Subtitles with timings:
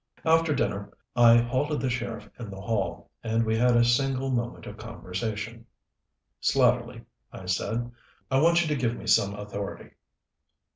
[0.25, 4.65] After dinner I halted the sheriff in the hall, and we had a single moment
[4.65, 5.67] of conversation.
[6.41, 7.91] "Slatterly," I said,
[8.31, 9.91] "I want you to give me some authority."